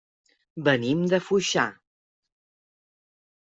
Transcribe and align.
Venim 0.67 1.03
de 1.11 1.21
Foixà. 1.27 1.67